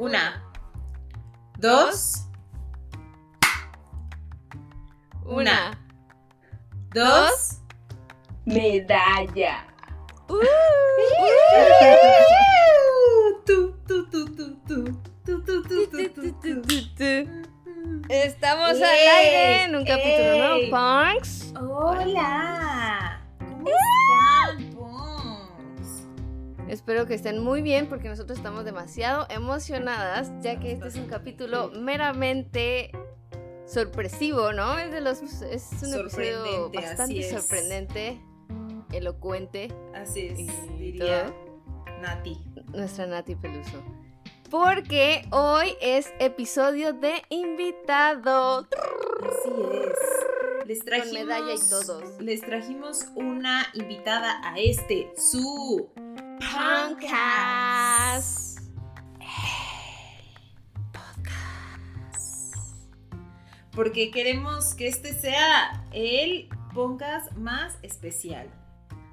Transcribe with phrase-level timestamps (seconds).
[0.00, 0.42] Una,
[1.58, 2.24] dos,
[5.26, 5.78] una,
[6.94, 7.58] dos,
[8.46, 9.66] medalla.
[10.26, 10.38] Uh,
[18.08, 21.52] Estamos ey, al aire en un capítulo punks.
[21.60, 22.59] Hola.
[26.70, 31.08] Espero que estén muy bien porque nosotros estamos demasiado emocionadas, ya que este es un
[31.08, 32.92] capítulo meramente
[33.66, 34.78] sorpresivo, ¿no?
[34.78, 37.30] Es de los es un episodio bastante es.
[37.30, 38.20] sorprendente,
[38.92, 40.46] elocuente, Así es, Y
[40.78, 41.34] diría
[42.00, 42.38] Nati.
[42.72, 43.82] nuestra Nati Peluso.
[44.48, 48.68] Porque hoy es episodio de invitado.
[49.22, 50.66] Así es.
[50.66, 52.20] Les trajimos, medalla y todos.
[52.20, 55.90] Les trajimos una invitada a este, su
[56.60, 58.58] Podcast.
[63.74, 68.50] Porque queremos que este sea el podcast más especial.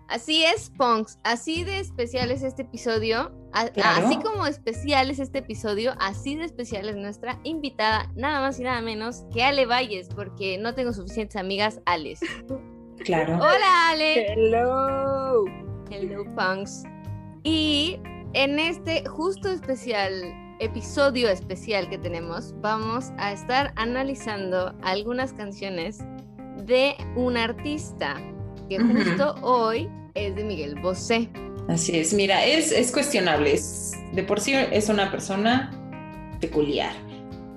[0.09, 1.19] Así es, Punks.
[1.23, 3.31] Así de especial es este episodio.
[3.53, 4.05] A- Claro.
[4.07, 8.63] Así como especial es este episodio, así de especial es nuestra invitada, nada más y
[8.63, 12.19] nada menos que Ale Valles, porque no tengo suficientes amigas Ales.
[13.05, 13.35] Claro.
[13.35, 14.33] Hola, Ale.
[14.33, 15.45] Hello.
[15.89, 16.83] Hello, Punks.
[17.49, 17.97] Y
[18.33, 20.11] en este justo especial,
[20.59, 25.99] episodio especial que tenemos, vamos a estar analizando algunas canciones
[26.65, 28.21] de un artista
[28.67, 31.29] que justo hoy es de Miguel Bosé.
[31.69, 33.53] Así es, mira, es, es cuestionable.
[33.53, 35.71] Es, de por sí es una persona
[36.41, 36.91] peculiar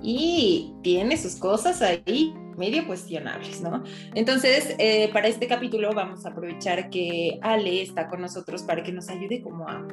[0.01, 3.83] y tiene sus cosas ahí medio cuestionables, ¿no?
[4.15, 8.91] Entonces, eh, para este capítulo vamos a aprovechar que Ale está con nosotros para que
[8.91, 9.85] nos ayude como a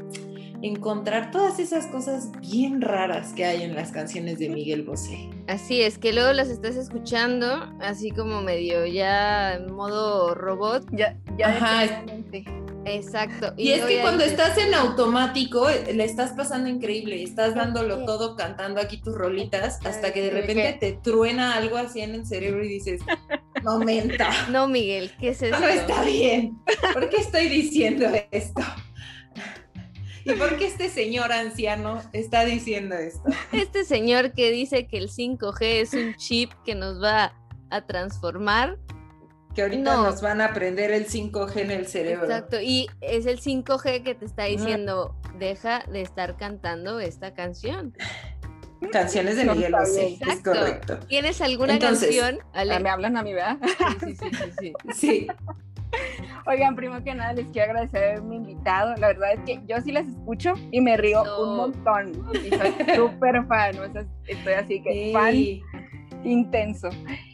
[0.62, 5.30] encontrar todas esas cosas bien raras que hay en las canciones de Miguel Bosé.
[5.46, 10.84] Así es, que luego las estás escuchando así como medio ya en modo robot.
[10.92, 12.04] Ya, ya Ajá.
[12.84, 13.52] Exacto.
[13.56, 18.34] Y es que cuando estás en automático, eh, le estás pasando increíble, estás dándolo todo,
[18.36, 22.64] cantando aquí tus rolitas, hasta que de repente te truena algo así en el cerebro
[22.64, 23.02] y dices,
[23.62, 25.58] momento, No, Miguel, ¿qué es esto?
[25.60, 26.58] no está bien,
[26.94, 28.62] ¿por qué estoy diciendo esto?
[30.24, 33.22] ¿Y por qué este señor anciano está diciendo esto?
[33.52, 37.34] Este señor que dice que el 5G es un chip que nos va
[37.70, 38.78] a transformar.
[39.54, 40.04] Que ahorita No.
[40.04, 42.24] nos van a prender el 5G en el cerebro.
[42.26, 42.60] Exacto.
[42.60, 47.94] Y es el 5G que te está diciendo, deja de estar cantando esta canción.
[48.92, 50.52] Canciones de Miguel Bosé, es Exacto.
[50.52, 50.98] correcto.
[51.08, 52.38] ¿Tienes alguna Entonces, canción?
[52.52, 52.74] Ale?
[52.74, 53.58] Ah, Me hablan a mí, ¿verdad?
[54.04, 54.72] Sí, sí, sí, sí.
[54.94, 55.26] Sí,
[56.48, 58.94] Oigan, primero que nada les quiero agradecer haberme invitado.
[58.96, 61.42] La verdad es que yo sí las escucho y me río No.
[61.42, 62.12] un montón.
[62.34, 63.78] Y soy súper fan.
[63.78, 65.62] o sea, estoy así que fan Sí.
[66.24, 66.88] intenso.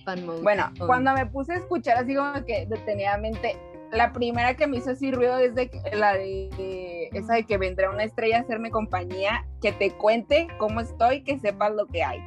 [0.05, 0.43] Fan mode.
[0.43, 0.87] Bueno, Oh.
[0.87, 3.57] cuando me puse a escuchar así como que detenidamente,
[3.93, 7.57] la primera que me hizo así ruido es de la de, de esa de que
[7.57, 12.03] vendrá una estrella a hacerme compañía, que te cuente cómo estoy, que sepas lo que
[12.03, 12.19] hay.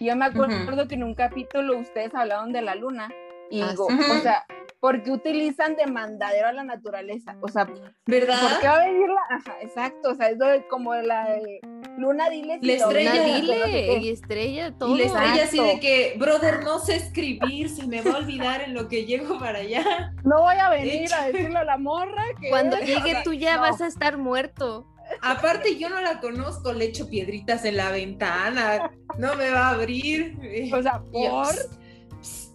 [0.00, 3.08] Y yo me acuerdo que en un capítulo ustedes hablaron de la luna
[3.50, 3.96] y Ah, digo, sí.
[4.10, 4.44] o sea,
[4.80, 7.36] ¿por qué utilizan de mandadero a la naturaleza?
[7.40, 8.38] O sea, ¿por qué ¿verdad?
[8.64, 9.36] va a venir la...?
[9.36, 10.38] Ajá, exacto, o sea, es
[10.70, 11.60] como la de
[11.96, 12.58] Luna, dile.
[12.62, 13.12] La estrella.
[13.12, 14.94] Una ves, no sé dile y estrella todo.
[14.94, 18.62] Y la estrella así de que, brother, no sé escribir, se me va a olvidar
[18.62, 20.14] en lo que llego para allá.
[20.24, 22.48] No voy a venir a decirle a la morra que...
[22.50, 23.62] Cuando llegue sea, tú ya no.
[23.62, 24.86] vas a estar muerto.
[25.22, 29.70] Aparte, yo no la conozco, le echo piedritas en la ventana, no me va a
[29.70, 30.36] abrir.
[30.72, 31.46] O sea, yo, por...
[31.46, 31.72] "Psst,
[32.20, 32.52] psst,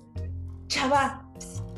[0.67, 1.22] chava,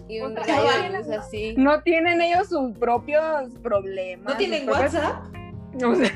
[0.08, 0.92] Y un Otra rayo vez.
[0.92, 1.54] de luz así.
[1.58, 4.34] No tienen ellos sus propios problemas.
[4.34, 5.24] ¿no tienen propios- WhatsApp?
[5.84, 6.12] O sea,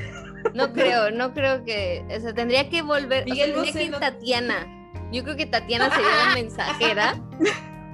[0.54, 2.04] No creo, no creo que.
[2.16, 3.24] O sea, tendría que volver.
[3.26, 4.86] Miguel o sea, tendría que ir no- Tatiana.
[5.12, 7.14] Yo creo que Tatiana sería la mensajera.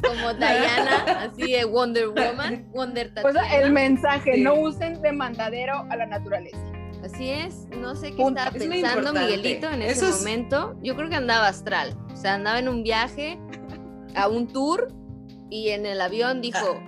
[0.06, 2.68] Como Diana, así de Wonder Woman.
[2.72, 3.48] Wonder o Tatiana.
[3.48, 4.42] sea, el mensaje, Sí.
[4.42, 6.58] no usen de mandadero a la naturaleza.
[7.02, 7.66] Así es.
[7.80, 8.38] No sé qué Punto.
[8.40, 9.12] estaba Es pensando.
[9.14, 10.76] Miguelito en Eso ese es- momento.
[10.82, 11.96] Yo creo que andaba astral.
[12.12, 13.38] O sea, andaba en un viaje
[14.14, 14.88] a un tour
[15.50, 16.80] y en el avión dijo.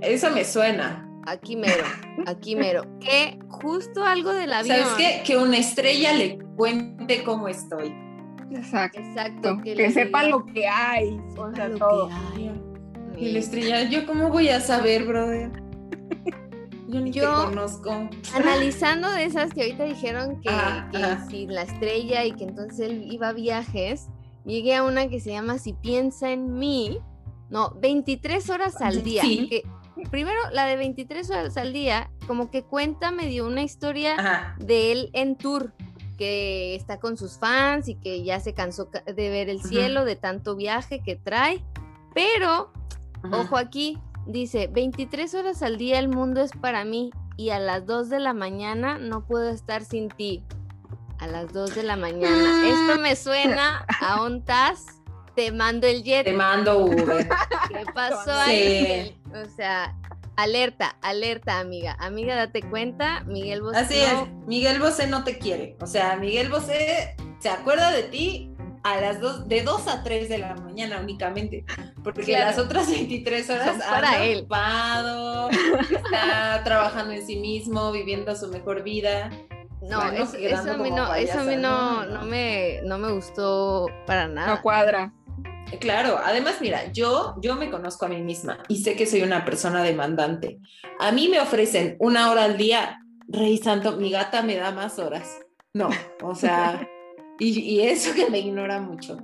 [0.00, 1.08] Eso me suena.
[1.26, 1.84] Aquí mero,
[2.26, 2.82] aquí mero.
[3.00, 4.76] Que justo algo del avión.
[4.76, 5.22] ¿Sabes qué?
[5.24, 7.94] Que una estrella le cuente cómo estoy.
[8.50, 9.00] Exacto.
[9.00, 9.58] Exacto.
[9.64, 11.18] Que, diga, lo que hay.
[11.38, 12.10] O sea, "Lo que todo.
[12.36, 12.52] hay".
[13.16, 15.50] Y la estrella, ¿yo cómo voy a saber, brother?
[16.88, 18.08] Yo ni Yo- te conozco.
[18.34, 22.80] Analizando de esas que ahorita dijeron que, Ajá, que si la estrella y que entonces
[22.80, 24.08] él iba a viajes,
[24.44, 26.98] llegué a una que se llama Si piensa en mí.
[27.54, 29.22] No, 23 horas al día.
[29.22, 29.48] Sí.
[29.48, 29.62] Que,
[30.10, 34.56] primero, la de 23 horas al día, como que cuenta medio una historia Ajá.
[34.58, 35.72] de él en tour.
[36.18, 40.04] que está con sus fans y que ya se cansó ca- de ver el cielo,
[40.04, 41.64] de tanto viaje que trae.
[42.14, 42.72] Pero,
[43.32, 47.84] ojo aquí, dice, 23 horas al día el mundo es para mí y a las
[47.86, 50.44] 2 de la mañana no puedo estar sin ti.
[51.18, 52.68] A las 2 de la mañana.
[52.68, 54.86] Esto me suena a un TAS,
[55.34, 56.24] te mando el jet.
[56.24, 57.28] Te mando Uber.
[57.68, 58.50] ¿Qué pasó Sí.
[58.50, 59.16] ahí?
[59.34, 59.94] O sea,
[60.36, 61.96] alerta, alerta, amiga.
[61.98, 63.78] Amiga, date cuenta, Miguel Bosé.
[63.78, 65.76] Así no- es, Miguel Bosé no te quiere.
[65.80, 68.50] O sea, Miguel Bosé se acuerda de ti
[68.82, 71.64] a las dos, de 2 a 3 de la mañana únicamente.
[72.02, 72.44] Porque Claro.
[72.46, 74.38] las otras 23 horas Son para anda él.
[74.40, 79.30] ocupado, está trabajando en sí mismo, viviendo su mejor vida.
[79.80, 82.04] No, Bueno, eso, eso a mí no, eso a mí no.
[82.06, 84.54] no me, no me gustó para nada.
[84.54, 85.12] No cuadra.
[85.80, 89.44] Claro, además, mira, yo, yo me conozco a mí misma y sé que soy una
[89.44, 90.58] persona demandante.
[91.00, 94.98] A mí me ofrecen una hora al día, Rey Santo, mi gata me da más
[94.98, 95.40] horas.
[95.72, 95.88] No,
[96.22, 96.88] o sea,
[97.38, 99.18] y, y eso que me ignora mucho.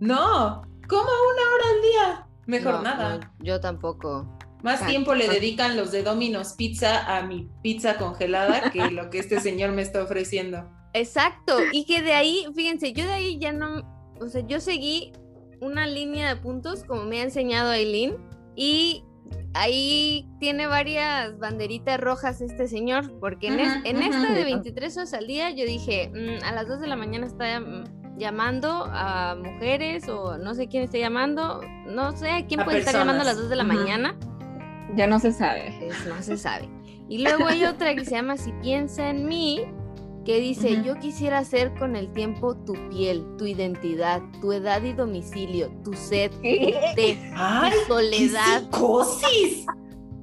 [0.00, 2.26] No, ¿cómo una hora al día?
[2.46, 3.18] Mejor No, nada.
[3.18, 4.26] no, yo tampoco.
[4.62, 5.32] Más Ah, tiempo le ah.
[5.32, 9.82] dedican los de Domino's Pizza a mi pizza congelada que lo que este señor me
[9.82, 10.68] está ofreciendo.
[10.92, 11.58] Exacto.
[11.72, 13.82] Y que de ahí, fíjense, yo de ahí ya no,
[14.20, 15.12] o sea, yo seguí
[15.60, 18.16] una línea de puntos como me ha enseñado Aileen
[18.56, 19.04] y
[19.54, 25.26] ahí tiene varias banderitas rojas este señor, porque en, es- esta de 23 horas al
[25.26, 27.60] día yo dije, "Mm, a las 2 de la mañana está
[28.16, 32.78] llamando a mujeres o no sé quién está llamando, no sé a quién A puede
[32.80, 33.50] estar llamando a las 2 personas.
[33.50, 34.16] de la mañana.
[34.96, 35.72] Ya no se sabe.
[36.08, 36.68] No se sabe.
[37.08, 39.64] Y luego hay otra que se llama Si piensa en mí,
[40.24, 44.92] que dice, yo quisiera ser con el tiempo tu piel, tu identidad, tu edad y
[44.92, 47.72] domicilio, tu sed, tu té, ¡Ay!
[47.72, 48.60] tu soledad.
[48.60, 49.66] ¡Qué psicosis!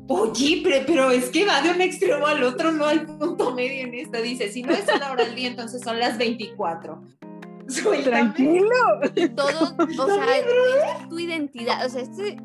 [0.09, 3.85] Oye, pero, pero es que va de un extremo al otro, no al punto medio
[3.85, 4.21] en esta.
[4.21, 7.01] Dice, si no es una hora al día, entonces son las 24.
[7.67, 8.03] Suéltame.
[8.03, 8.75] Tranquilo.
[9.35, 11.85] Todo, o sea, es tu identidad.
[11.85, 12.37] O sea, este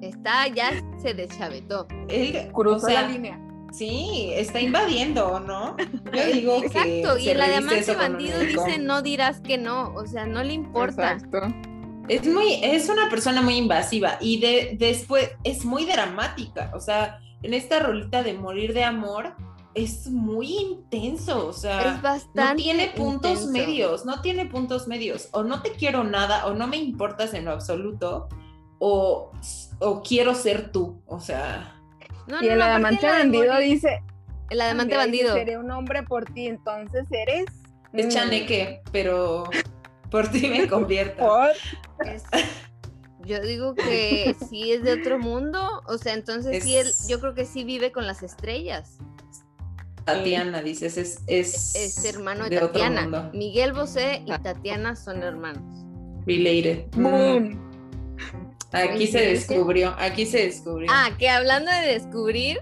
[0.00, 1.86] está, ya se deschavetó.
[2.08, 3.49] Él, Cruzó o sea, la línea.
[3.72, 5.76] Sí, está invadiendo, ¿no?
[6.12, 7.18] Yo digo que Exacto.
[7.18, 9.92] Y se en la de amante bandido dice, no dirás que no.
[9.94, 11.12] O sea, no le importa.
[11.12, 11.40] Exacto.
[12.08, 16.72] Es muy, es una persona muy invasiva y de, después es muy dramática.
[16.74, 19.34] O sea, en esta rolita de morir de amor
[19.74, 21.46] es muy intenso.
[21.46, 22.42] O sea, Es bastante.
[22.42, 23.52] no tiene puntos intenso.
[23.52, 25.28] medios, no tiene puntos medios.
[25.32, 28.28] O no te quiero nada, o no me importas en lo absoluto,
[28.80, 29.30] o,
[29.78, 31.00] o quiero ser tú.
[31.06, 31.79] O sea,
[32.26, 34.02] No, Y no, el no, aparte amante la de bandido morir- dice.
[34.50, 35.34] El adamante "Mira, dice, bandido.
[35.34, 37.44] Seré un hombre por ti, entonces eres.
[37.92, 39.44] es chaneque, pero
[40.10, 41.18] por ti me convierto.
[41.26, 41.50] Por.
[42.06, 42.24] Es-
[43.24, 47.20] yo digo que sí es de otro mundo, o sea, entonces sí, él, Es- yo
[47.20, 48.98] creo que sí vive con las estrellas.
[50.04, 53.02] Tatiana, dices, es, es, Es hermano de, de otro Tatiana.
[53.02, 53.30] mundo.
[53.34, 55.62] Miguel Bosé y Tatiana son hermanos.
[56.26, 56.86] Related.
[56.96, 57.69] Mm.
[58.72, 60.88] Aquí se descubrió, aquí se descubrió.
[60.92, 62.58] Ah, que hablando de descubrir,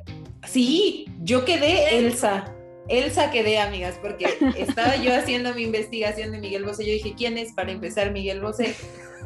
[0.46, 2.55] Sí, yo quedé Elsa.
[2.88, 4.26] Elsa quedé, amigas, porque
[4.56, 6.87] estaba yo haciendo mi investigación de Miguel Bosé.
[6.87, 8.75] Yo dije, ¿quién es para empezar Miguel Bosé?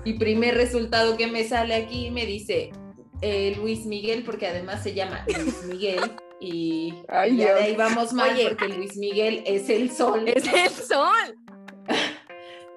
[0.05, 2.73] Y primer resultado que me sale aquí me dice
[3.20, 6.00] eh, Luis Miguel, porque además se llama Luis Miguel.
[6.40, 8.49] Y Ay, ya de ahí vamos mal, Oye.
[8.49, 10.25] porque Luis Miguel es el sol.
[10.26, 11.37] es el sol.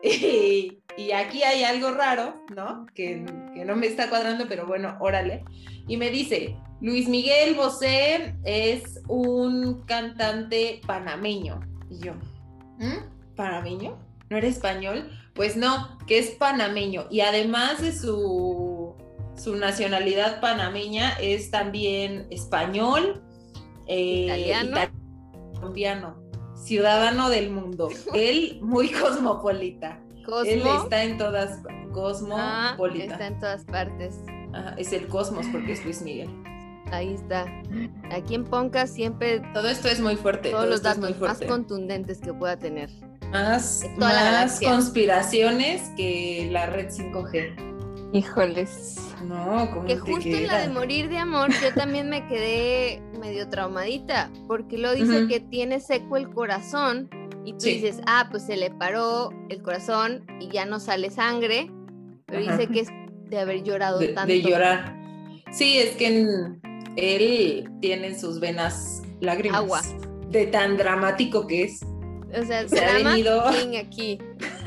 [0.07, 2.85] Y, y aquí hay algo raro, ¿no?
[2.93, 5.43] Que, que no me está cuadrando, pero bueno, órale.
[5.87, 11.59] Y me dice, Luis Miguel Bosé es un cantante panameño.
[11.89, 12.13] Y yo,
[12.79, 13.35] ¿Mm?
[13.35, 13.97] ¿panameño?
[14.29, 15.09] ¿No era español?
[15.33, 17.05] Pues no, que es panameño.
[17.11, 18.95] Y además de su,
[19.35, 23.21] su nacionalidad panameña, es también español,
[23.87, 24.69] eh, Italiano.
[24.71, 24.91] ita-
[25.55, 26.17] colombiano,
[26.55, 27.89] ciudadano del mundo.
[28.15, 29.99] Él muy cosmopolita.
[30.45, 30.83] Él Cosmo.
[30.83, 33.13] está en todas Ah, cosmopolita.
[33.13, 34.15] está en todas partes.
[34.53, 36.29] Ajá, es el cosmos porque es Luis Miguel.
[36.91, 37.45] Ahí está.
[38.11, 40.49] Aquí en Ponca siempre Todo esto es muy fuerte.
[40.51, 42.89] todos todo los esto es muy datos más contundentes que pueda tener.
[43.31, 47.55] Más, más conspiraciones que la red 5G.
[48.13, 49.01] Híjoles.
[49.25, 53.49] No, como Que justo en la de morir de amor yo también me quedé medio
[53.49, 57.09] traumadita, porque lo dice que tiene seco el corazón
[57.45, 57.75] y tú Sí.
[57.75, 61.71] dices, ah, pues se le paró el corazón y ya no sale sangre,
[62.25, 62.57] pero Ajá.
[62.57, 62.89] dice que es
[63.29, 64.27] de haber llorado de, tanto.
[64.33, 64.95] de llorar.
[65.51, 66.61] Sí, es que en-
[66.97, 69.59] él tiene en sus venas lágrimas.
[69.59, 69.81] Agua.
[70.29, 71.81] De tan dramático que es.
[71.83, 73.43] O sea, Se ha drama venido-
[73.79, 74.17] aquí.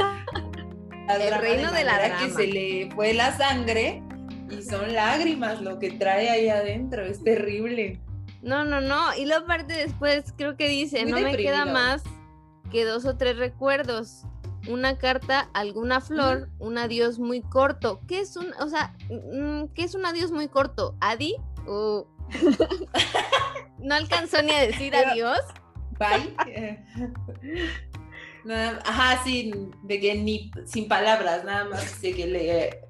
[1.07, 2.41] La El drama reino de la manera que drama.
[2.41, 4.03] se le fue la sangre
[4.51, 7.05] y son lágrimas lo que trae ahí adentro.
[7.05, 7.99] Es terrible.
[8.43, 9.15] No, no, no.
[9.17, 12.03] Y luego aparte después creo que dice, Muy no me queda más
[12.71, 14.25] que dos o tres recuerdos,
[14.69, 18.01] una carta, alguna flor, un adiós muy corto.
[18.07, 20.97] ¿Qué es un, o sea, mm, qué es un adiós muy corto?
[21.01, 21.37] ¿Adi?
[21.67, 22.07] ¿O
[23.79, 25.39] no alcanzó ni a decir adiós?
[25.99, 26.35] Bye.
[26.47, 26.85] Eh,
[28.45, 32.81] nada- ajá, sí, de que ni sin palabras, nada más de que le,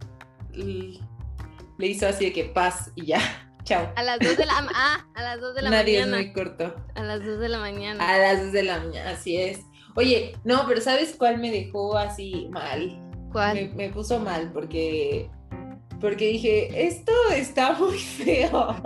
[1.78, 3.20] le hizo así de que paz y ya.
[3.64, 3.92] Chao.
[3.96, 6.22] A las dos de la ah, a las dos de la Un adiós mañana.
[6.22, 6.74] muy corto.
[6.94, 8.08] A las dos de la mañana.
[8.14, 9.60] A las 2 de la mañana, así es.
[9.98, 13.02] Oye, no, pero ¿sabes cuál me dejó así mal?
[13.32, 13.54] ¿Cuál?
[13.54, 15.28] Me, me puso mal porque
[16.00, 18.76] porque dije, esto está muy feo.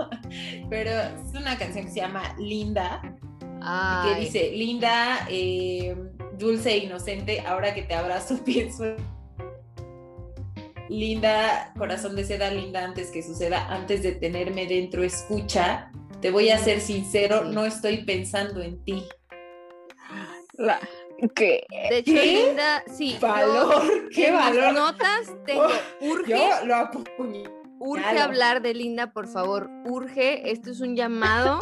[0.71, 5.95] Pero es una canción que se llama Linda, que Ay, dice, Linda, eh,
[6.39, 8.95] dulce e inocente, ahora que te abrazo pienso.
[10.89, 15.91] Linda, corazón de seda, linda antes que suceda, antes de tenerme dentro, escucha.
[16.21, 19.03] Te voy a ser sincero, no estoy pensando en ti.
[20.53, 20.79] La-
[21.35, 21.65] ¿Qué?
[21.89, 22.25] de hecho, ¿Qué?
[22.47, 23.13] Linda, sí.
[23.13, 24.73] yo Valor, qué en mis valor.
[24.73, 27.43] notas tengo, Oh, urge, Yo lo apuñé.
[27.79, 28.21] urge claro.
[28.23, 29.69] hablar de Linda, por favor.
[29.85, 31.59] Urge, esto es un llamado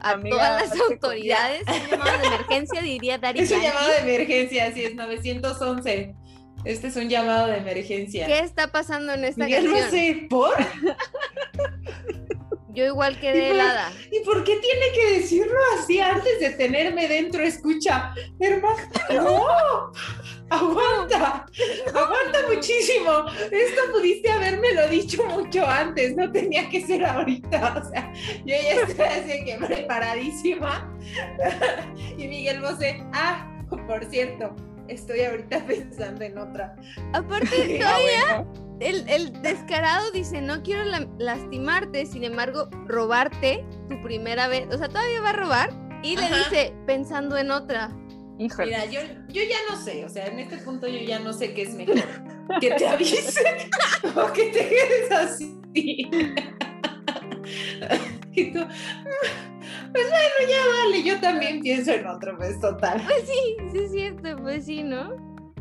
[0.00, 1.62] a Amiga, todas las autoridades.
[1.68, 6.14] Un llamado de emergencia, diría Dari Es un llamado de emergencia, así es, 911.
[6.64, 8.26] Este es un llamado de emergencia.
[8.26, 9.90] ¿Qué está pasando en esta Miguel, no canción?
[9.90, 10.54] sé, ¿por?
[12.74, 13.92] Yo igual ¿Y quedé por- helada.
[14.10, 17.42] ¿Y por qué tiene que decirlo así antes de tenerme dentro?
[17.42, 18.76] Escucha, hermano,
[19.10, 19.92] no,
[20.48, 21.46] aguanta,
[21.88, 23.24] aguanta muchísimo.
[23.50, 27.82] Esto pudiste habérmelo dicho mucho antes, no tenía que ser ahorita.
[27.84, 28.12] O sea,
[28.44, 30.88] yo ya estoy así que preparadísima.
[32.16, 33.48] Y Miguel Bosé, ah,
[33.86, 34.54] por cierto,
[34.88, 36.76] estoy ahorita pensando en otra.
[37.12, 38.46] Aparte, Ah, todavía.
[38.88, 44.66] El, el descarado dice, no quiero la- lastimarte, sin embargo, robarte tu primera vez.
[44.74, 45.70] O sea, todavía va a robar
[46.02, 46.36] y le Ajá.
[46.36, 47.90] dice, pensando en otra.
[48.38, 48.66] Híjole.
[48.70, 51.54] Mira, yo, yo ya no sé, o sea, en este punto yo ya no sé
[51.54, 51.96] qué es mejor.
[52.60, 53.40] Que te avise
[54.16, 55.58] o que te quedes así.
[58.34, 63.02] Y tú, pues bueno, ya vale, yo también pienso en otro, pues total.
[63.04, 65.14] Pues sí, sí es cierto, pues sí, ¿no?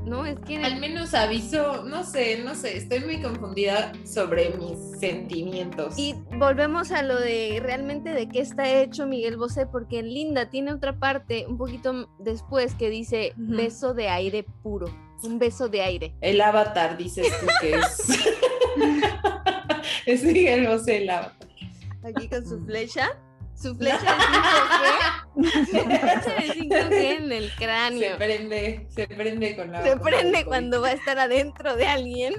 [0.05, 0.57] No, es que...
[0.57, 5.93] Al menos aviso, no sé, no sé, estoy muy confundida sobre mis sentimientos.
[5.97, 10.73] Y volvemos a lo de realmente de qué está hecho Miguel Bosé, porque Linda tiene
[10.73, 14.87] otra parte un poquito después que dice beso de aire puro,
[15.23, 16.15] un beso de aire.
[16.21, 18.07] El avatar, dices tú que es.
[20.05, 21.47] es Miguel Bosé el avatar.
[22.03, 23.11] Aquí con su flecha,
[23.61, 28.17] su flecha de 5G, su flecha de 5G en el Se cráneo.
[28.17, 32.33] prende, se prende con la Se prende cuando va a estar adentro de alguien.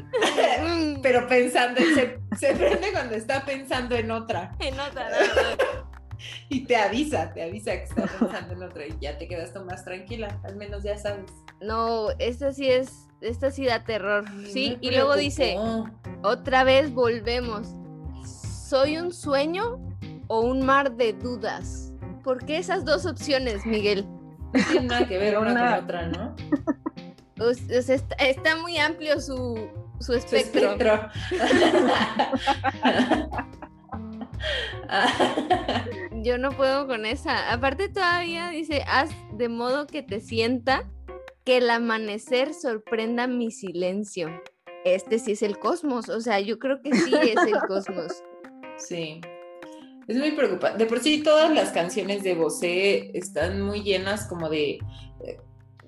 [1.02, 5.58] Pero pensando, se, se prende cuando está pensando en otra en otra nada más.
[6.48, 9.64] y te avisa, te avisa que está pensando en otra y ya te quedas tú
[9.64, 11.30] más tranquila, al menos ya sabes.
[11.60, 14.24] No, esta sí es, esta sí da terror.
[14.52, 15.56] Sí, y luego dice,
[16.22, 17.68] otra vez volvemos.
[18.68, 19.91] ¿Soy un sueño
[20.28, 21.92] o un mar de dudas?
[22.24, 24.06] ¿Por qué esas dos opciones, Miguel?
[24.52, 26.34] No tiene nada que ver una Una- con otra, ¿no?
[27.40, 29.56] O sea, está, está muy amplio su,
[29.98, 30.72] su Su espectro.
[30.72, 31.10] espectro.
[36.22, 37.52] Yo no puedo con esa.
[37.52, 40.84] Aparte todavía dice, haz de modo que te sienta
[41.44, 44.28] que el amanecer sorprenda mi silencio.
[44.84, 48.22] Este sí es el cosmos, o sea, yo creo que sí es el cosmos.
[48.76, 49.20] Sí.
[50.08, 50.78] Es muy preocupante.
[50.78, 54.78] De por sí, todas las canciones de Bosé están muy llenas como de,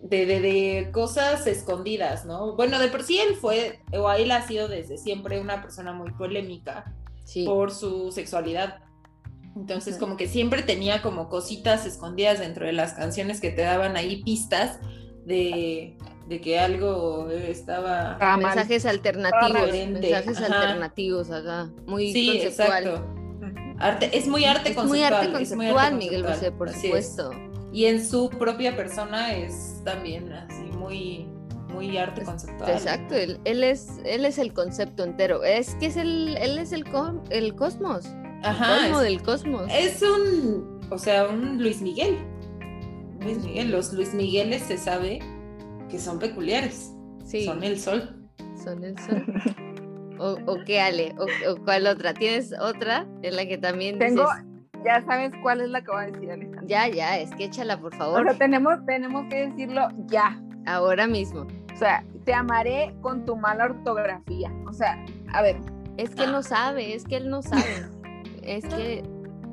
[0.03, 2.55] de, de, de cosas escondidas, ¿no?
[2.57, 6.11] Bueno, de por sí él fue, o él ha sido desde siempre una persona muy
[6.13, 6.93] polémica
[7.25, 7.45] Sí.
[7.47, 8.81] por su sexualidad.
[9.57, 13.97] Entonces, como que siempre tenía como cositas escondidas dentro de las canciones que te daban
[13.97, 14.79] ahí pistas
[15.25, 15.97] de,
[16.29, 18.19] de que algo estaba...
[18.21, 20.47] Ah, mensajes alternativos, mensajes ajá.
[20.61, 22.85] alternativos acá, muy Sí, conceptual.
[22.85, 23.24] exacto.
[23.79, 25.13] Arte, es muy arte Es muy conceptual.
[25.15, 26.85] arte es muy conceptual, arte Miguel Bosé, conceptual, por así es.
[27.07, 27.31] supuesto.
[27.73, 31.27] Y en su propia persona es también así muy,
[31.73, 32.71] muy arte Es- conceptual.
[32.71, 35.43] Exacto, él, él es, él es el concepto entero.
[35.43, 38.07] Es que es el, él es el, co- el cosmos,
[38.45, 38.79] Ajá.
[38.83, 39.67] cosmo Es, del cosmos.
[39.73, 42.17] es un, o sea, un Luis Miguel.
[43.21, 45.19] Luis Miguel, los Luis Migueles se sabe
[45.91, 46.93] que son peculiares.
[47.25, 48.21] sí, Son el sol.
[48.63, 49.25] son el sol.
[50.19, 52.15] O, o qué, Ale, o, o cuál otra.
[52.15, 54.45] ¿Tienes otra en la que también Tengo, dices,
[54.85, 56.63] ya sabes cuál es la que voy a decir, Alejandra.
[56.67, 60.41] ya, ya, es que échala, por O favor, sea, tenemos, tenemos que decirlo ya.
[60.67, 61.47] ahora mismo.
[61.73, 64.53] O sea, te amaré con tu mala ortografía.
[64.69, 65.57] O sea, a ver,
[65.97, 67.89] Es que él no sabe, es que él no sabe.
[68.43, 69.03] Es que,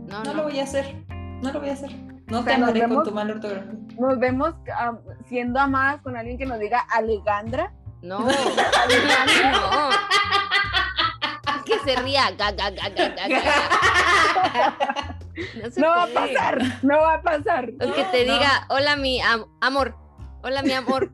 [0.08, 0.34] no, No no.
[0.36, 1.03] lo voy a hacer.
[1.41, 1.91] No lo voy a hacer.
[2.27, 3.74] No O te sea, amaré con tu mal ortografía.
[4.00, 7.74] Nos vemos am, siendo amadas con alguien que nos diga Alejandra.
[8.03, 8.30] No, no.
[11.85, 12.31] Se ría.
[12.38, 15.17] ga, ga, ga, ga, ga, ga.
[15.55, 17.69] No, No va a pasar, no va a pasar.
[17.81, 18.33] O que No, te no.
[18.33, 19.95] diga, hola mi am- amor,
[20.43, 21.11] hola mi amor.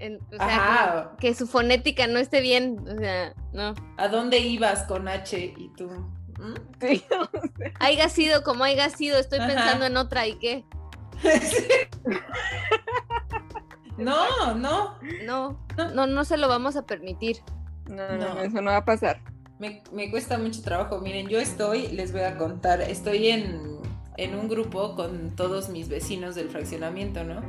[0.00, 2.78] En- o sea, que su fonética no esté bien.
[2.86, 3.74] O sea, no.
[3.96, 5.88] ¿A dónde ibas con H y tú?
[5.88, 6.54] ¿Mm?
[6.80, 7.04] Sí.
[7.78, 9.46] Haiga sido como haiga sido, estoy Ajá.
[9.48, 10.64] pensando en otra y qué.
[13.96, 14.98] No, no.
[15.24, 15.56] No,
[15.94, 17.36] no, no se lo vamos a permitir.
[17.88, 18.34] No, no, No.
[18.34, 19.20] no, eso no va a pasar.
[19.58, 20.98] Me, me cuesta mucho trabajo.
[21.00, 23.78] Miren, yo estoy, les voy a contar, estoy en,
[24.16, 27.42] en un grupo con todos mis vecinos del fraccionamiento, ¿no?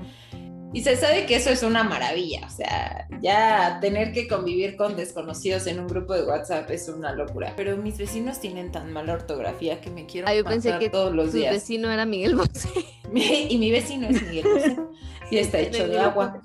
[0.73, 4.97] Y se sabe que eso es una maravilla, o sea, ya tener que convivir con
[4.97, 7.53] desconocidos en un grupo de WhatsApp es una locura.
[7.55, 11.13] Pero mis vecinos tienen tan mala ortografía que me quiero Ah, yo pensé que todos
[11.15, 11.53] los días.
[11.53, 12.67] vecino era Miguel Bosé.
[13.09, 14.75] Mi- y mi vecino es Miguel Bosé,
[15.31, 16.41] y está hecho de agua.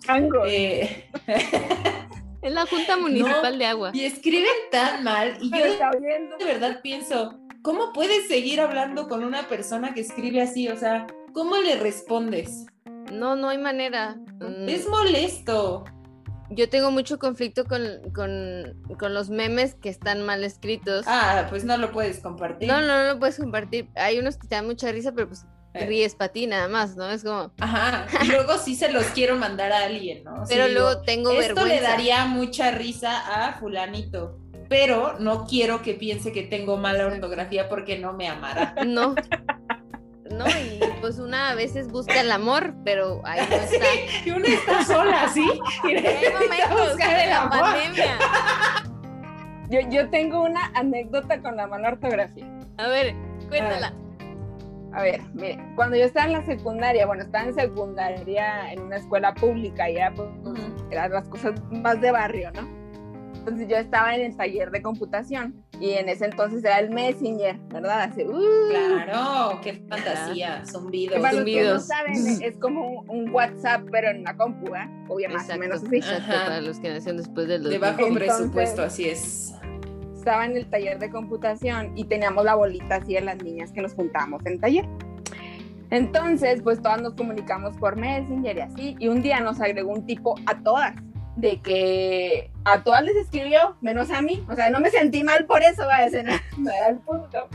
[0.46, 1.10] Eh,
[2.42, 3.90] En la Junta Municipal de Agua.
[3.92, 9.46] y escriben tan mal, y yo de verdad pienso, ¿cómo puedes seguir hablando con una
[9.48, 10.68] persona que escribe así?
[10.68, 12.66] O sea, ¿cómo le respondes?
[13.12, 14.16] No, no hay manera.
[14.40, 15.84] Mm, Es molesto.
[16.52, 17.82] Yo tengo mucho conflicto con,
[18.12, 21.04] con, con los memes que están mal escritos.
[21.06, 22.66] Ah, pues no lo puedes compartir.
[22.66, 23.88] No, no, no lo puedes compartir.
[23.94, 25.44] Hay unos que te dan mucha risa, pero pues.
[25.74, 27.08] Ríes para ti nada más, ¿no?
[27.10, 27.52] Es como...
[27.60, 28.06] Ajá.
[28.22, 30.44] Y luego sí se los quiero mandar a alguien, ¿no?
[30.46, 31.74] Sí Pero digo, luego tengo Esto vergüenza.
[31.74, 34.36] le daría mucha risa a fulanito.
[34.68, 38.74] Pero no quiero que piense que tengo mala ortografía porque no me amará.
[38.86, 39.14] No.
[40.30, 43.84] No, y pues una a veces busca el amor, pero ahí no está.
[44.24, 45.44] Y una está sola, ¿sí?
[45.84, 47.58] Y Hay necesita momentos buscar de el la amor.
[47.60, 48.16] pandemia.
[49.70, 52.46] Yo, yo tengo una anécdota con la mala ortografía.
[52.78, 53.14] A ver,
[53.48, 53.88] cuéntala.
[53.88, 53.98] A ver,
[55.34, 59.88] mire, cuando yo estaba en la secundaria, bueno, estaba en secundaria en una escuela pública
[59.90, 60.28] y era, pues,
[60.90, 62.80] eran las cosas más de barrio, ¿no?
[63.38, 67.56] Entonces yo estaba en el taller de computación y en ese entonces era el Messenger,
[67.72, 68.02] ¿verdad?
[68.02, 71.14] Así, uh, Claro, qué fantasía, zumbidos.
[71.16, 71.86] que para los que no zumbidos.
[71.86, 74.86] saben, es como un, un WhatsApp, pero en una compu, ¿eh?
[75.08, 76.00] Obvio, más o Exacto, menos así.
[76.00, 76.44] Ajá.
[76.44, 77.80] para los que nacieron después del De 2000.
[77.80, 79.49] bajo Entonces- presupuesto, así es.
[80.30, 83.82] Estaba en el taller de computación y teníamos la bolita así de las niñas que
[83.82, 84.86] nos juntábamos en taller.
[85.90, 90.06] Entonces, pues todas nos comunicamos por Messenger y así, y un día nos agregó un
[90.06, 90.94] tipo a todas,
[91.34, 95.46] de que a todas les escribió, menos a mí, o sea, no me sentí mal
[95.46, 96.22] por eso, vaya, ese
[96.58, 97.48] no era el punto.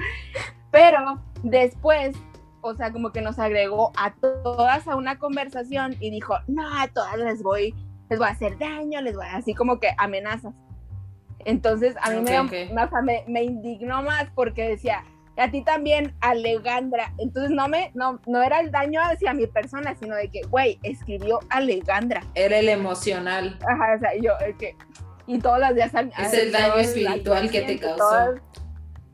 [0.69, 2.13] Pero después,
[2.59, 6.89] o sea, como que nos agregó a todas a una conversación y dijo, no, a
[6.89, 7.73] todas les voy,
[8.09, 10.53] les voy a hacer daño, les voy a, así como que amenazas.
[11.45, 12.73] Entonces a mí me, Ok, dio- ok.
[12.73, 15.03] más- me, me indignó más porque decía,
[15.37, 17.11] a ti también, Alejandra.
[17.17, 20.79] Entonces no me, no, no era el daño hacia mi persona, sino de que, güey,
[20.83, 22.23] escribió Alejandra.
[22.35, 23.57] Era el emocional.
[23.67, 24.75] Ajá, o sea, yo, es que,
[25.27, 28.35] y todos los días Es al- el daño espiritual que te causó.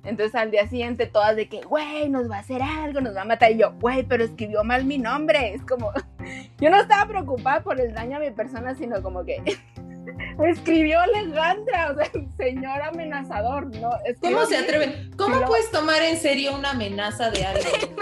[0.04, 3.22] Entonces al día siguiente todas de que, güey, nos va a hacer algo, nos va
[3.22, 3.52] a matar.
[3.52, 5.54] Y yo, güey, pero escribió mal mi nombre.
[5.54, 5.92] Es como,
[6.60, 9.42] yo no estaba preocupada por el daño a mi persona, sino como que
[10.46, 13.90] escribió Alejandra, o sea, señor amenazador, ¿no?
[13.92, 14.64] ¿Cómo Escribió se bien.
[14.64, 15.12] atreven?
[15.18, 17.96] ¿Cómo puedes tomar en serio una amenaza de alguien?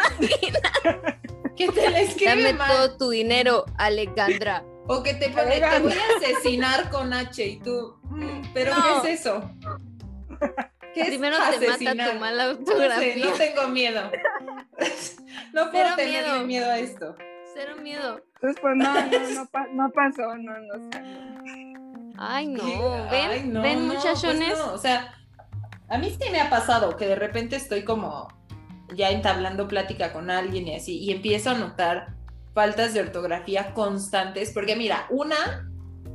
[1.56, 2.72] que te la escribe Dame mal.
[2.72, 4.64] todo tu dinero, Alejandra.
[4.88, 9.02] O que te pone, te voy a asesinar con H y tú, "Mm, ¿pero No.
[9.04, 9.52] qué es eso?
[10.94, 12.12] ¿Qué es Primero te mata asesinar?
[12.14, 14.12] tu mala No sé, tengo miedo.
[15.54, 16.46] No puedo Cero tenerle miedo.
[16.46, 16.72] miedo.
[16.72, 17.16] a esto.
[17.54, 18.22] Cero miedo.
[18.36, 22.14] Entonces, pues no, no, no, pa- no pasó, no, no, no.
[22.18, 22.64] Ay, no.
[23.10, 23.54] Ay, ¿Ven?
[23.54, 24.50] no, ¿Ven, no, muchachones?
[24.50, 25.14] pues no, O sea,
[25.90, 28.28] a mí sí me ha pasado que de repente estoy como
[28.94, 32.16] ya entablando plática con alguien y así, y empiezo a notar
[32.54, 35.69] faltas de ortografía constantes, porque mira, una,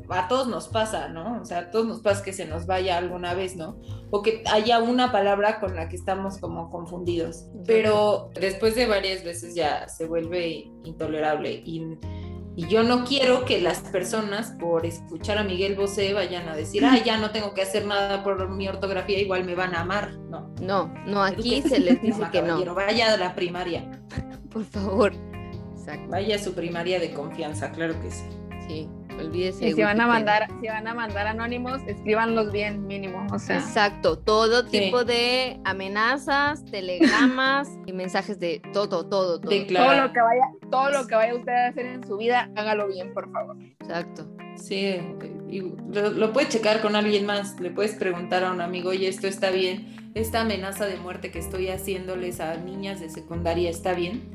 [0.08, 1.40] a todos nos pasa, ¿no?
[1.40, 3.78] O sea, a todos nos pasa que se nos vaya alguna vez, ¿no?
[4.10, 9.24] O que haya una palabra con la que estamos como confundidos, pero después de varias
[9.24, 11.98] veces ya se vuelve intolerable y...
[12.56, 16.84] Y yo no quiero que las personas, por escuchar a Miguel Bosé, vayan a decir,
[16.84, 20.16] ay, ya no tengo que hacer nada por mi ortografía, igual me van a amar.
[20.30, 20.54] No.
[20.62, 22.74] No, no, aquí se les dice No, que no.
[22.76, 23.90] Vaya a la primaria.
[24.52, 25.12] Por favor.
[25.76, 26.08] Exacto.
[26.08, 28.24] Vaya a su primaria de confianza, claro que sí.
[28.68, 29.68] Sí, olvídese.
[29.68, 33.58] Y si van a mandar, si van a mandar anónimos, escríbanlos bien, mínimo, o sea.
[33.58, 34.80] Exacto, todo Sí.
[34.80, 39.50] tipo de amenazas, telegramas y mensajes de todo, todo, todo.
[39.50, 42.50] De Todo lo que vaya, todo lo que vaya usted a hacer en su vida,
[42.56, 43.56] hágalo bien, por favor.
[43.80, 44.26] Exacto.
[44.56, 44.96] Sí,
[45.48, 45.60] y
[45.92, 47.58] lo, lo puede checar con alguien más.
[47.60, 50.10] Le puedes preguntar a un amigo, oye, esto está bien.
[50.14, 54.30] Esta amenaza de muerte que estoy haciéndoles a niñas de secundaria está bien.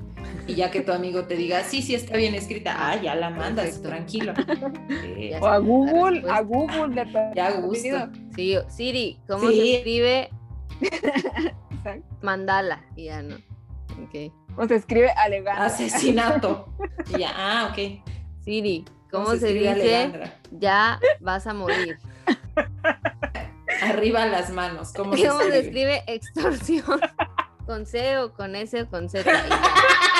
[0.47, 3.29] Y ya que tu amigo te diga, sí, sí está bien escrita, ah, ya la
[3.29, 3.89] mandas, Perfecto.
[3.89, 4.33] tranquilo.
[5.21, 7.31] Eh, O a Google, a Google de.
[7.35, 8.09] Ya gusto.
[8.35, 9.55] Sí, Siri, ¿cómo Sí.
[9.55, 10.29] se escribe
[11.71, 12.05] Exacto.
[12.21, 12.83] mandala?
[12.95, 13.35] Y ya no.
[14.03, 14.31] Ok.
[14.57, 15.65] O se escribe Alejandra.
[15.65, 16.73] Asesinato.
[17.15, 18.01] Y ya, ah, ok.
[18.43, 20.33] Siri, ¿cómo, se, dice Alejandra?
[20.51, 21.97] ya vas a morir?
[23.81, 24.91] Arriba las manos.
[24.93, 25.97] ¿Cómo se ¿Cómo se escribe?
[25.97, 26.99] escribe extorsión?
[27.65, 29.29] ¿Con C o con S o con Z?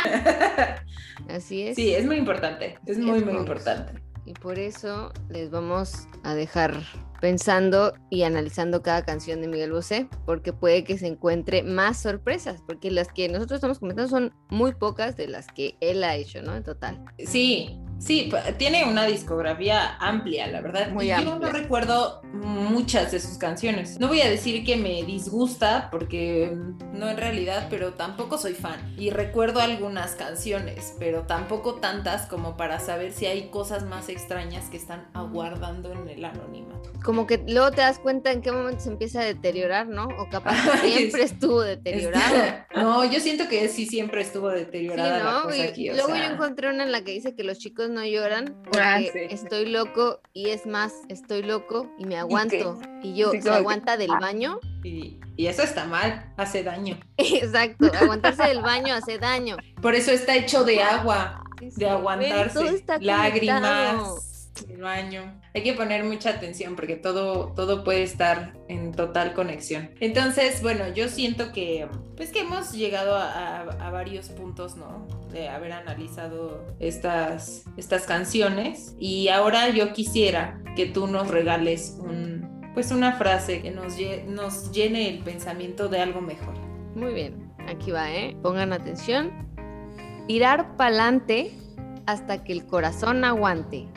[1.30, 1.76] Así es.
[1.76, 2.78] Sí, es muy importante.
[2.86, 3.94] Es Sí, muy, es muy muy- importante.
[4.26, 6.76] Y por eso les vamos a dejar
[7.20, 12.62] pensando y analizando cada canción de Miguel Bosé, porque puede que se encuentre más sorpresas,
[12.66, 16.42] porque las que nosotros estamos comentando son muy pocas de las que él ha hecho,
[16.44, 16.56] ¿no?
[16.56, 17.04] En total.
[17.26, 20.90] Sí, sí, tiene una discografía amplia, la verdad.
[20.92, 21.36] Muy y yo amplia.
[21.36, 24.00] no recuerdo muchas de sus canciones.
[24.00, 28.54] No voy a decir que me disgusta, porque mm, no en realidad, pero tampoco soy
[28.54, 28.80] fan.
[28.98, 34.66] Y recuerdo algunas canciones, pero tampoco tantas como para saber si hay cosas más extrañas
[34.70, 36.92] que están aguardando en el anonimato.
[37.04, 40.06] Como que luego te das cuenta en qué momento se empieza a deteriorar, ¿no?
[40.18, 42.36] O capaz que Ay, siempre es- estuvo deteriorado.
[42.76, 45.56] no, yo siento que sí siempre estuvo Sí, deteriorada la ¿no?
[45.76, 46.28] Y o luego sea.
[46.28, 49.20] yo encontré una en la que dice que los chicos no lloran porque Ah, sí.
[49.30, 52.80] estoy loco y es más, estoy loco y me aguanto.
[53.04, 54.20] Y, yo, Sí, ¿se como que- aguanta del ah.
[54.20, 54.60] baño?
[54.84, 56.98] Y, y eso está mal, hace daño.
[57.18, 59.58] Exacto, aguantarse del baño hace daño.
[59.82, 61.44] Por eso está hecho de agua.
[61.60, 64.29] Sí, de aguantarse lágrimas
[65.54, 70.86] hay que poner mucha atención porque todo todo puede estar en total conexión entonces bueno
[70.94, 75.72] yo siento que pues que hemos llegado a, a- a varios puntos no de haber
[75.74, 82.30] analizado estas estas canciones y ahora yo quisiera que tú nos regales un
[82.74, 83.96] pues una frase que nos,
[84.28, 86.54] nos llene el pensamiento de algo mejor
[86.96, 88.38] Muy bien, aquí va, ¿eh?
[88.42, 89.32] Pongan atención.
[90.28, 91.52] Tirar pa'lante
[92.06, 93.88] hasta que el corazón aguante.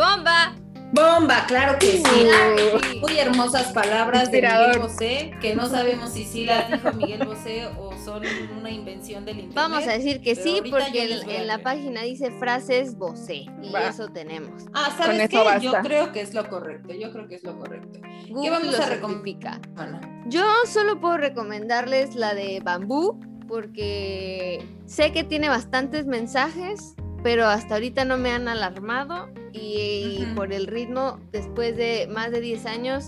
[0.00, 0.56] ¡Bomba!
[0.92, 3.00] bomba claro que sí Claro que sí.
[3.00, 4.40] Muy hermosas palabras de.
[4.40, 8.22] Miguel Bosé, que no sabemos si sí las dijo Miguel Bosé o son
[8.58, 9.56] una invención del internet.
[9.56, 13.90] Vamos a decir que sí, porque en, la página dice frases Bosé y Va.
[13.90, 14.64] eso tenemos.
[14.72, 15.36] Ah, ¿sabes qué?
[15.36, 15.58] basta.
[15.60, 18.00] Yo creo que es lo correcto, yo creo que es lo correcto.
[18.30, 19.60] Google vamos lo a recom- certifica.
[19.76, 20.00] Ana.
[20.28, 27.74] Yo solo puedo recomendarles la de Bambú porque sé que tiene bastantes mensajes, pero hasta
[27.74, 33.04] ahorita no me han alarmado y, por el ritmo, después de más de 10 años,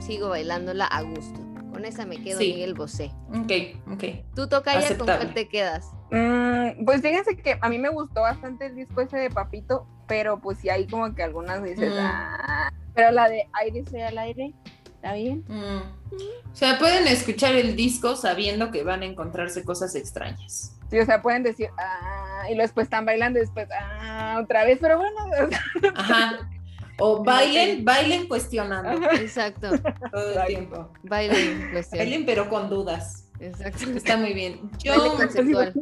[0.00, 1.40] sigo bailándola a gusto.
[1.72, 2.52] Con esa me quedo, Sí.
[2.52, 3.12] Miguel Bosé.
[3.30, 3.50] Ok,
[3.92, 4.04] ok.
[4.34, 5.86] Tú toca ya con cuál te quedas.
[6.10, 10.38] Mm, pues fíjense que a mí me gustó bastante el disco ese de Papito, pero
[10.38, 11.96] pues sí hay como que algunas dices, Mm.
[11.98, 12.72] "Ah".
[12.94, 14.52] pero la de aire sea al aire,
[14.96, 15.44] ¿está bien?
[15.48, 16.12] Mm.
[16.52, 20.78] O sea, pueden escuchar el disco sabiendo que van a encontrarse cosas extrañas.
[20.92, 24.66] Sí, o sea, pueden decir, ah, y luego después están bailando y después, ah, otra
[24.66, 26.50] vez, pero bueno, o sea, Ajá.
[26.98, 29.70] O bailen, bailen cuestionando Exacto.
[30.12, 30.92] todo el tiempo.
[31.02, 31.98] Baile cuestión.
[31.98, 33.30] Bailen pero con dudas.
[33.40, 33.88] Exacto.
[33.96, 34.70] Está muy bien.
[34.84, 35.72] Yo Baile conceptual.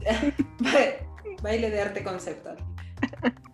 [1.42, 2.56] Baile de arte conceptual.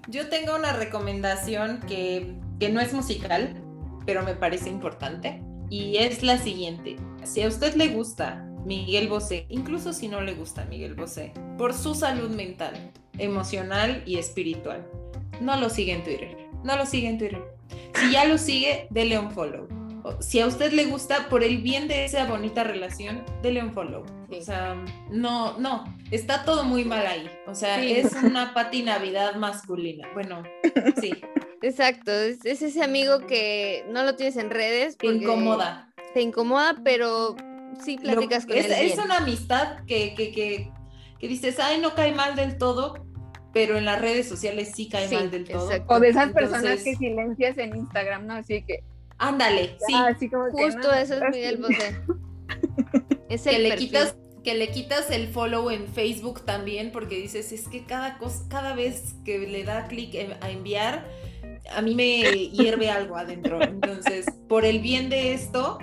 [0.06, 3.60] Yo tengo una recomendación que, que no es musical,
[4.06, 5.42] pero me parece importante.
[5.68, 6.94] Y es la siguiente.
[7.24, 11.72] Si a usted le gusta Miguel Bosé, incluso si no le gusta Miguel Bosé, por
[11.72, 12.74] su salud mental,
[13.16, 14.86] emocional y espiritual,
[15.40, 16.36] no lo sigue en Twitter.
[16.64, 17.42] No lo sigue en Twitter.
[17.94, 19.68] Si ya lo sigue, dele un follow.
[20.20, 24.04] Si a usted le gusta, por el bien de esa bonita relación, dele un follow.
[24.30, 24.38] Sí.
[24.38, 24.74] O sea,
[25.10, 27.30] no, no, está todo muy mal ahí.
[27.46, 27.92] O sea, Sí.
[27.92, 30.08] es una pati navidad masculina.
[30.14, 30.42] Bueno,
[31.00, 31.12] sí,
[31.62, 32.10] Exacto.
[32.12, 34.96] Es, es ese amigo que no lo tienes en redes.
[34.96, 35.92] porque incomoda.
[36.14, 37.34] Te incomoda, pero
[37.84, 38.72] sí Lo- platicas con es, él.
[38.72, 40.70] es una amistad que, que, que,
[41.18, 43.06] que dices, ay, no cae mal del todo,
[43.52, 45.64] pero en las redes sociales sí cae Sí, mal del todo.
[45.70, 45.94] exacto.
[45.94, 48.34] o de esas Entonces- personas que silencias en Instagram, ¿no?
[48.34, 48.82] Así que,
[49.18, 49.94] Ándale, sí.
[49.94, 51.30] ah, así como que, Justo no, eso es.
[51.32, 51.96] Miguel Bosé.
[53.28, 53.86] Es que el le perfil.
[53.88, 58.44] quitas que le quitas el follow en Facebook también porque dices es que cada cosa
[58.48, 61.10] cada vez que le da clic a enviar
[61.74, 65.78] a mí me hierve algo adentro entonces por el bien de esto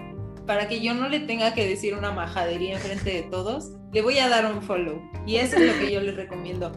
[0.45, 4.19] para que yo no le tenga que decir una majadería enfrente de todos le voy
[4.19, 6.71] a dar un follow y eso es lo que yo les recomiendo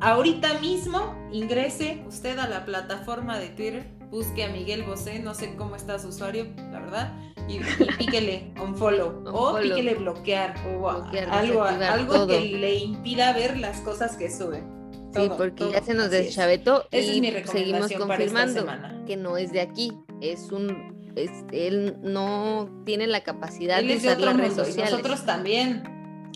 [0.00, 5.54] ahorita mismo ingrese usted a la plataforma de Twitter busque a Miguel Bosé no sé
[5.56, 7.12] cómo está su usuario la verdad
[7.48, 9.62] y, y píquele un follow Un o follow.
[9.62, 12.26] píquele bloquear o Bloquear, algo, algo todo.
[12.28, 14.62] que le impida ver las cosas que sube.
[15.14, 18.66] Sí, porque todo, ya se nos deschavetó Esa y es mi seguimos confirmando
[19.06, 19.92] que no es de aquí.
[20.20, 20.93] Es un.
[21.16, 24.90] Es- él no tiene la capacidad Él de es de usar las redes sociales.
[24.92, 25.82] nosotros también.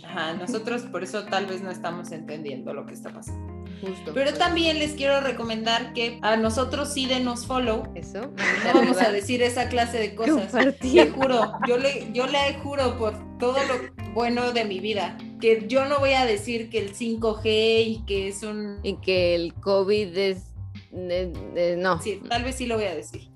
[0.05, 3.47] Ajá, nosotros por eso tal vez no estamos entendiendo lo que está pasando.
[3.81, 4.13] Justo.
[4.15, 7.85] Pero pues, también les quiero recomendar que a nosotros sí denos follow.
[7.95, 8.23] Eso.
[8.23, 10.53] No vamos a decir esa clase de cosas.
[10.83, 15.67] Le juro, yo le, yo le juro por todo lo bueno de mi vida, que
[15.69, 17.45] yo no voy a decir que el 5G
[17.87, 18.79] y que es un...
[18.83, 20.43] Y que el COVID es.
[20.91, 23.28] de- de- no, Sí, tal vez sí lo voy a decir,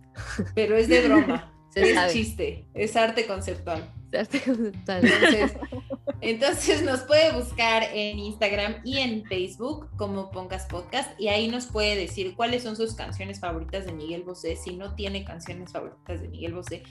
[0.55, 2.13] pero es de broma, se es sabe.
[2.13, 3.93] chiste, es arte conceptual.
[4.17, 5.05] Arte conceptual.
[5.05, 5.53] Entonces,
[6.21, 11.67] entonces nos puede buscar en Instagram y en Facebook como Poncas Podcast y ahí nos
[11.67, 16.21] puede decir cuáles son sus canciones favoritas de Miguel Bosé, si no tiene canciones favoritas
[16.21, 16.83] de Miguel Bosé,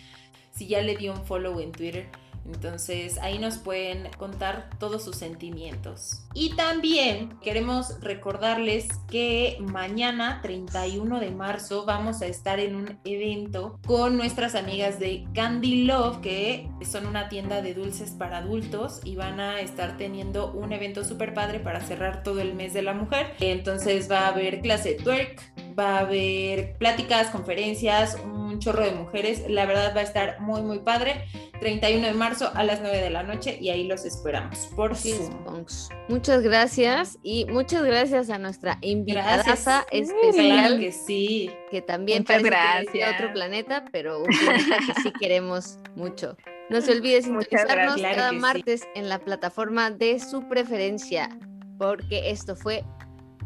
[0.52, 2.10] si ya le dio un follow en Twitter.
[2.46, 6.24] Entonces ahí nos pueden contar todos sus sentimientos.
[6.34, 13.80] Y también queremos recordarles que mañana, 31 de marzo, vamos a estar en un evento
[13.86, 19.16] con nuestras amigas de Candy Love, que son una tienda de dulces para adultos y
[19.16, 22.94] van a estar teniendo un evento súper padre para cerrar todo el mes de la
[22.94, 23.34] mujer.
[23.40, 25.42] Entonces va a haber clase de twerk,
[25.78, 29.44] va a haber pláticas, conferencias, un chorro de mujeres.
[29.50, 31.26] La verdad va a estar muy, muy padre.
[31.60, 35.66] 31 de marzo a las 9 de la noche y ahí los esperamos por Zoom.
[36.08, 39.86] Muchas gracias y muchas gracias a nuestra invitada Gracias.
[39.92, 41.52] Especial que sí.
[41.70, 43.22] que también Muchas parece que es de gracias.
[43.22, 46.36] otro planeta, pero un planeta que sí queremos mucho.
[46.72, 48.16] No se olvide sintonizarnos gracias.
[48.16, 48.36] cada sí.
[48.38, 51.30] martes en la plataforma de su preferencia,
[51.78, 52.84] porque esto fue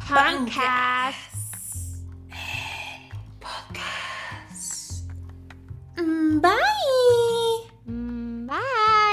[0.07, 1.35] Podcast.
[3.39, 4.04] Podcast.
[6.05, 7.65] Mm, bye.
[7.89, 9.04] Mm, bye.